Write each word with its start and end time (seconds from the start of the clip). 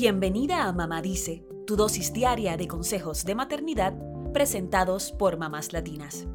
Bienvenida 0.00 0.68
a 0.68 0.72
Mamá 0.72 1.02
Dice, 1.02 1.44
tu 1.66 1.74
dosis 1.74 2.12
diaria 2.12 2.56
de 2.56 2.68
consejos 2.68 3.24
de 3.24 3.34
maternidad 3.34 3.94
presentados 4.32 5.10
por 5.10 5.38
mamás 5.38 5.72
latinas. 5.72 6.28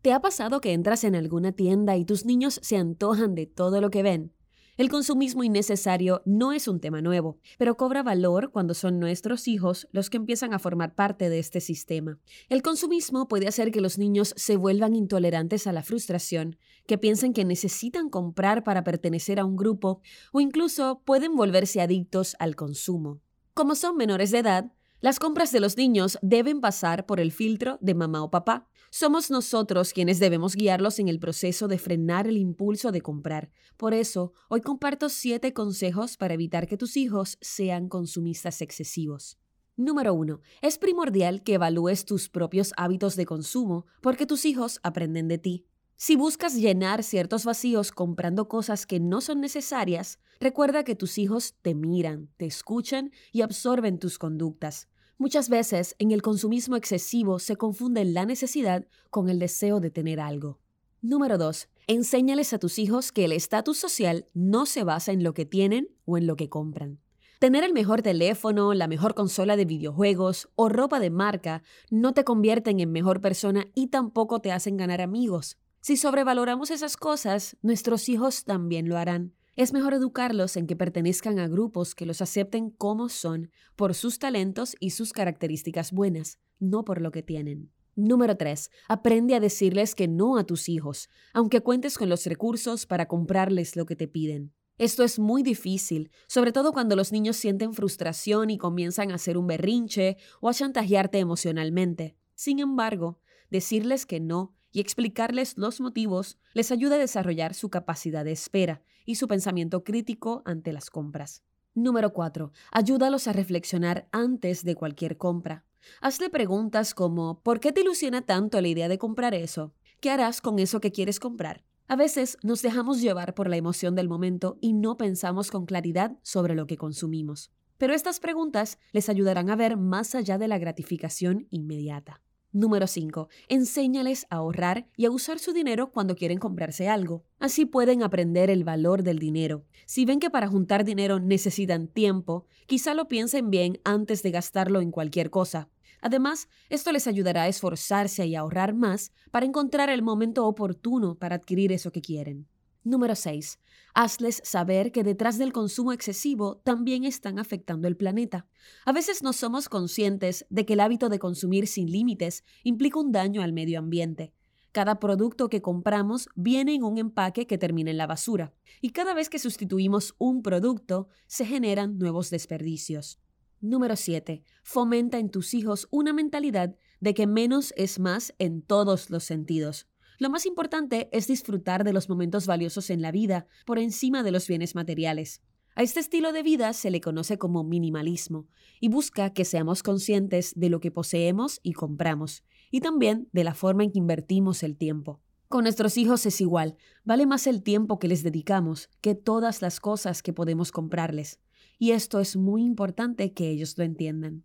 ¿Te 0.00 0.14
ha 0.14 0.20
pasado 0.22 0.62
que 0.62 0.72
entras 0.72 1.04
en 1.04 1.14
alguna 1.14 1.52
tienda 1.52 1.98
y 1.98 2.06
tus 2.06 2.24
niños 2.24 2.60
se 2.62 2.78
antojan 2.78 3.34
de 3.34 3.44
todo 3.44 3.82
lo 3.82 3.90
que 3.90 4.02
ven? 4.02 4.32
El 4.80 4.88
consumismo 4.88 5.44
innecesario 5.44 6.22
no 6.24 6.52
es 6.52 6.66
un 6.66 6.80
tema 6.80 7.02
nuevo, 7.02 7.36
pero 7.58 7.76
cobra 7.76 8.02
valor 8.02 8.50
cuando 8.50 8.72
son 8.72 8.98
nuestros 8.98 9.46
hijos 9.46 9.86
los 9.92 10.08
que 10.08 10.16
empiezan 10.16 10.54
a 10.54 10.58
formar 10.58 10.94
parte 10.94 11.28
de 11.28 11.38
este 11.38 11.60
sistema. 11.60 12.18
El 12.48 12.62
consumismo 12.62 13.28
puede 13.28 13.46
hacer 13.46 13.72
que 13.72 13.82
los 13.82 13.98
niños 13.98 14.32
se 14.38 14.56
vuelvan 14.56 14.96
intolerantes 14.96 15.66
a 15.66 15.72
la 15.72 15.82
frustración, 15.82 16.56
que 16.86 16.96
piensen 16.96 17.34
que 17.34 17.44
necesitan 17.44 18.08
comprar 18.08 18.64
para 18.64 18.82
pertenecer 18.82 19.38
a 19.38 19.44
un 19.44 19.54
grupo 19.54 20.00
o 20.32 20.40
incluso 20.40 21.02
pueden 21.04 21.36
volverse 21.36 21.82
adictos 21.82 22.34
al 22.38 22.56
consumo. 22.56 23.20
Como 23.52 23.74
son 23.74 23.98
menores 23.98 24.30
de 24.30 24.38
edad, 24.38 24.72
las 25.00 25.18
compras 25.18 25.50
de 25.50 25.60
los 25.60 25.78
niños 25.78 26.18
deben 26.20 26.60
pasar 26.60 27.06
por 27.06 27.20
el 27.20 27.32
filtro 27.32 27.78
de 27.80 27.94
mamá 27.94 28.22
o 28.22 28.30
papá. 28.30 28.68
Somos 28.90 29.30
nosotros 29.30 29.94
quienes 29.94 30.18
debemos 30.18 30.54
guiarlos 30.54 30.98
en 30.98 31.08
el 31.08 31.18
proceso 31.18 31.68
de 31.68 31.78
frenar 31.78 32.26
el 32.26 32.36
impulso 32.36 32.92
de 32.92 33.00
comprar. 33.00 33.50
Por 33.78 33.94
eso, 33.94 34.34
hoy 34.50 34.60
comparto 34.60 35.08
siete 35.08 35.54
consejos 35.54 36.18
para 36.18 36.34
evitar 36.34 36.66
que 36.66 36.76
tus 36.76 36.98
hijos 36.98 37.38
sean 37.40 37.88
consumistas 37.88 38.60
excesivos. 38.60 39.38
Número 39.74 40.12
1. 40.12 40.40
Es 40.60 40.76
primordial 40.76 41.42
que 41.42 41.54
evalúes 41.54 42.04
tus 42.04 42.28
propios 42.28 42.74
hábitos 42.76 43.16
de 43.16 43.24
consumo 43.24 43.86
porque 44.02 44.26
tus 44.26 44.44
hijos 44.44 44.80
aprenden 44.82 45.28
de 45.28 45.38
ti. 45.38 45.66
Si 46.02 46.16
buscas 46.16 46.54
llenar 46.54 47.02
ciertos 47.02 47.44
vacíos 47.44 47.92
comprando 47.92 48.48
cosas 48.48 48.86
que 48.86 49.00
no 49.00 49.20
son 49.20 49.42
necesarias, 49.42 50.18
recuerda 50.40 50.82
que 50.82 50.96
tus 50.96 51.18
hijos 51.18 51.56
te 51.60 51.74
miran, 51.74 52.30
te 52.38 52.46
escuchan 52.46 53.12
y 53.32 53.42
absorben 53.42 53.98
tus 53.98 54.18
conductas. 54.18 54.88
Muchas 55.20 55.50
veces 55.50 55.96
en 55.98 56.12
el 56.12 56.22
consumismo 56.22 56.76
excesivo 56.76 57.40
se 57.40 57.56
confunde 57.56 58.06
la 58.06 58.24
necesidad 58.24 58.86
con 59.10 59.28
el 59.28 59.38
deseo 59.38 59.78
de 59.78 59.90
tener 59.90 60.18
algo. 60.18 60.60
Número 61.02 61.36
2. 61.36 61.68
Enséñales 61.88 62.54
a 62.54 62.58
tus 62.58 62.78
hijos 62.78 63.12
que 63.12 63.26
el 63.26 63.32
estatus 63.32 63.76
social 63.76 64.24
no 64.32 64.64
se 64.64 64.82
basa 64.82 65.12
en 65.12 65.22
lo 65.22 65.34
que 65.34 65.44
tienen 65.44 65.90
o 66.06 66.16
en 66.16 66.26
lo 66.26 66.36
que 66.36 66.48
compran. 66.48 67.00
Tener 67.38 67.64
el 67.64 67.74
mejor 67.74 68.00
teléfono, 68.00 68.72
la 68.72 68.88
mejor 68.88 69.14
consola 69.14 69.56
de 69.56 69.66
videojuegos 69.66 70.48
o 70.54 70.70
ropa 70.70 70.98
de 71.00 71.10
marca 71.10 71.62
no 71.90 72.14
te 72.14 72.24
convierten 72.24 72.80
en 72.80 72.90
mejor 72.90 73.20
persona 73.20 73.66
y 73.74 73.88
tampoco 73.88 74.40
te 74.40 74.52
hacen 74.52 74.78
ganar 74.78 75.02
amigos. 75.02 75.58
Si 75.82 75.98
sobrevaloramos 75.98 76.70
esas 76.70 76.96
cosas, 76.96 77.58
nuestros 77.60 78.08
hijos 78.08 78.44
también 78.44 78.88
lo 78.88 78.96
harán. 78.96 79.34
Es 79.56 79.72
mejor 79.72 79.94
educarlos 79.94 80.56
en 80.56 80.66
que 80.66 80.76
pertenezcan 80.76 81.38
a 81.38 81.48
grupos 81.48 81.94
que 81.94 82.06
los 82.06 82.22
acepten 82.22 82.70
como 82.70 83.08
son, 83.08 83.50
por 83.76 83.94
sus 83.94 84.18
talentos 84.18 84.76
y 84.78 84.90
sus 84.90 85.12
características 85.12 85.92
buenas, 85.92 86.38
no 86.60 86.84
por 86.84 87.00
lo 87.00 87.10
que 87.10 87.22
tienen. 87.22 87.72
Número 87.96 88.36
3. 88.36 88.70
Aprende 88.88 89.34
a 89.34 89.40
decirles 89.40 89.94
que 89.94 90.08
no 90.08 90.38
a 90.38 90.44
tus 90.44 90.68
hijos, 90.68 91.10
aunque 91.34 91.60
cuentes 91.60 91.98
con 91.98 92.08
los 92.08 92.24
recursos 92.26 92.86
para 92.86 93.08
comprarles 93.08 93.76
lo 93.76 93.86
que 93.86 93.96
te 93.96 94.08
piden. 94.08 94.52
Esto 94.78 95.02
es 95.02 95.18
muy 95.18 95.42
difícil, 95.42 96.10
sobre 96.26 96.52
todo 96.52 96.72
cuando 96.72 96.96
los 96.96 97.12
niños 97.12 97.36
sienten 97.36 97.74
frustración 97.74 98.48
y 98.48 98.56
comienzan 98.56 99.10
a 99.10 99.16
hacer 99.16 99.36
un 99.36 99.46
berrinche 99.46 100.16
o 100.40 100.48
a 100.48 100.54
chantajearte 100.54 101.18
emocionalmente. 101.18 102.16
Sin 102.34 102.60
embargo, 102.60 103.18
decirles 103.50 104.06
que 104.06 104.20
no 104.20 104.54
y 104.72 104.80
explicarles 104.80 105.56
los 105.56 105.80
motivos 105.80 106.38
les 106.54 106.70
ayuda 106.72 106.96
a 106.96 106.98
desarrollar 106.98 107.54
su 107.54 107.70
capacidad 107.70 108.24
de 108.24 108.32
espera 108.32 108.82
y 109.04 109.16
su 109.16 109.28
pensamiento 109.28 109.84
crítico 109.84 110.42
ante 110.44 110.72
las 110.72 110.90
compras. 110.90 111.42
Número 111.74 112.12
4. 112.12 112.52
Ayúdalos 112.72 113.28
a 113.28 113.32
reflexionar 113.32 114.08
antes 114.12 114.64
de 114.64 114.74
cualquier 114.74 115.16
compra. 115.16 115.64
Hazle 116.00 116.30
preguntas 116.30 116.94
como 116.94 117.40
¿por 117.42 117.60
qué 117.60 117.72
te 117.72 117.80
ilusiona 117.80 118.22
tanto 118.22 118.60
la 118.60 118.68
idea 118.68 118.88
de 118.88 118.98
comprar 118.98 119.34
eso? 119.34 119.72
¿Qué 120.00 120.10
harás 120.10 120.40
con 120.40 120.58
eso 120.58 120.80
que 120.80 120.92
quieres 120.92 121.20
comprar? 121.20 121.64
A 121.88 121.96
veces 121.96 122.38
nos 122.42 122.62
dejamos 122.62 123.00
llevar 123.00 123.34
por 123.34 123.48
la 123.48 123.56
emoción 123.56 123.94
del 123.94 124.08
momento 124.08 124.58
y 124.60 124.72
no 124.72 124.96
pensamos 124.96 125.50
con 125.50 125.66
claridad 125.66 126.16
sobre 126.22 126.54
lo 126.54 126.66
que 126.66 126.76
consumimos. 126.76 127.50
Pero 127.78 127.94
estas 127.94 128.20
preguntas 128.20 128.78
les 128.92 129.08
ayudarán 129.08 129.50
a 129.50 129.56
ver 129.56 129.76
más 129.76 130.14
allá 130.14 130.38
de 130.38 130.48
la 130.48 130.58
gratificación 130.58 131.46
inmediata. 131.50 132.20
Número 132.52 132.88
5. 132.88 133.28
Enséñales 133.48 134.26
a 134.28 134.36
ahorrar 134.36 134.88
y 134.96 135.04
a 135.04 135.10
usar 135.12 135.38
su 135.38 135.52
dinero 135.52 135.92
cuando 135.92 136.16
quieren 136.16 136.38
comprarse 136.38 136.88
algo. 136.88 137.24
Así 137.38 137.64
pueden 137.64 138.02
aprender 138.02 138.50
el 138.50 138.64
valor 138.64 139.04
del 139.04 139.20
dinero. 139.20 139.64
Si 139.86 140.04
ven 140.04 140.18
que 140.18 140.30
para 140.30 140.48
juntar 140.48 140.84
dinero 140.84 141.20
necesitan 141.20 141.86
tiempo, 141.86 142.46
quizá 142.66 142.94
lo 142.94 143.06
piensen 143.06 143.50
bien 143.50 143.78
antes 143.84 144.24
de 144.24 144.32
gastarlo 144.32 144.80
en 144.80 144.90
cualquier 144.90 145.30
cosa. 145.30 145.68
Además, 146.00 146.48
esto 146.70 146.90
les 146.90 147.06
ayudará 147.06 147.42
a 147.42 147.48
esforzarse 147.48 148.26
y 148.26 148.34
ahorrar 148.34 148.74
más 148.74 149.12
para 149.30 149.46
encontrar 149.46 149.88
el 149.88 150.02
momento 150.02 150.44
oportuno 150.46 151.14
para 151.14 151.36
adquirir 151.36 151.70
eso 151.70 151.92
que 151.92 152.00
quieren. 152.00 152.48
Número 152.82 153.14
6. 153.14 153.58
Hazles 153.94 154.40
saber 154.44 154.92
que 154.92 155.04
detrás 155.04 155.36
del 155.36 155.52
consumo 155.52 155.92
excesivo 155.92 156.56
también 156.64 157.04
están 157.04 157.38
afectando 157.38 157.88
el 157.88 157.96
planeta. 157.96 158.46
A 158.86 158.92
veces 158.92 159.22
no 159.22 159.32
somos 159.32 159.68
conscientes 159.68 160.46
de 160.48 160.64
que 160.64 160.72
el 160.72 160.80
hábito 160.80 161.08
de 161.08 161.18
consumir 161.18 161.66
sin 161.66 161.90
límites 161.90 162.42
implica 162.62 162.98
un 162.98 163.12
daño 163.12 163.42
al 163.42 163.52
medio 163.52 163.78
ambiente. 163.78 164.32
Cada 164.72 165.00
producto 165.00 165.48
que 165.48 165.60
compramos 165.60 166.28
viene 166.36 166.74
en 166.74 166.84
un 166.84 166.96
empaque 166.96 167.46
que 167.46 167.58
termina 167.58 167.90
en 167.90 167.98
la 167.98 168.06
basura, 168.06 168.54
y 168.80 168.90
cada 168.90 169.14
vez 169.14 169.28
que 169.28 169.40
sustituimos 169.40 170.14
un 170.18 170.42
producto 170.42 171.08
se 171.26 171.44
generan 171.44 171.98
nuevos 171.98 172.30
desperdicios. 172.30 173.18
Número 173.60 173.96
7. 173.96 174.42
Fomenta 174.62 175.18
en 175.18 175.28
tus 175.28 175.52
hijos 175.52 175.88
una 175.90 176.12
mentalidad 176.12 176.76
de 177.00 177.14
que 177.14 177.26
menos 177.26 177.74
es 177.76 177.98
más 177.98 178.32
en 178.38 178.62
todos 178.62 179.10
los 179.10 179.24
sentidos. 179.24 179.86
Lo 180.20 180.28
más 180.28 180.44
importante 180.44 181.08
es 181.12 181.28
disfrutar 181.28 181.82
de 181.82 181.94
los 181.94 182.10
momentos 182.10 182.46
valiosos 182.46 182.90
en 182.90 183.00
la 183.00 183.10
vida 183.10 183.46
por 183.64 183.78
encima 183.78 184.22
de 184.22 184.30
los 184.30 184.46
bienes 184.46 184.74
materiales. 184.74 185.40
A 185.74 185.82
este 185.82 185.98
estilo 185.98 186.34
de 186.34 186.42
vida 186.42 186.74
se 186.74 186.90
le 186.90 187.00
conoce 187.00 187.38
como 187.38 187.64
minimalismo 187.64 188.46
y 188.80 188.90
busca 188.90 189.32
que 189.32 189.46
seamos 189.46 189.82
conscientes 189.82 190.52
de 190.54 190.68
lo 190.68 190.78
que 190.78 190.90
poseemos 190.90 191.58
y 191.62 191.72
compramos, 191.72 192.44
y 192.70 192.82
también 192.82 193.30
de 193.32 193.44
la 193.44 193.54
forma 193.54 193.82
en 193.82 193.92
que 193.92 193.98
invertimos 193.98 194.62
el 194.62 194.76
tiempo. 194.76 195.22
Con 195.48 195.62
nuestros 195.62 195.96
hijos 195.96 196.26
es 196.26 196.42
igual, 196.42 196.76
vale 197.02 197.24
más 197.24 197.46
el 197.46 197.62
tiempo 197.62 197.98
que 197.98 198.08
les 198.08 198.22
dedicamos 198.22 198.90
que 199.00 199.14
todas 199.14 199.62
las 199.62 199.80
cosas 199.80 200.22
que 200.22 200.34
podemos 200.34 200.70
comprarles, 200.70 201.40
y 201.78 201.92
esto 201.92 202.20
es 202.20 202.36
muy 202.36 202.62
importante 202.62 203.32
que 203.32 203.48
ellos 203.48 203.78
lo 203.78 203.84
entiendan. 203.84 204.44